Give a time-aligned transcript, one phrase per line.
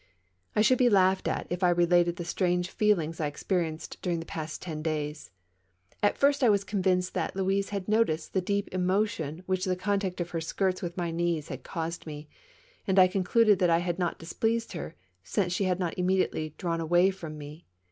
[0.55, 4.19] I should be laughed at if I related the strange feel ings I experienced during
[4.19, 5.29] the past ten days.
[6.01, 6.51] At first, I / 42 THE MAIS0N3 LAFFITTE RACES.
[6.51, 10.41] was convinced tliat Louise had noticed the deep emo tion which the contact of her
[10.41, 12.27] skirts with my knee had caused me;
[12.87, 16.81] and I concluded that I had not displeased her, since she had not immediately drawn
[16.81, 17.67] away from me.